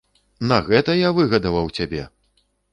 [0.51, 2.11] На гэта я выгадаваў цябе?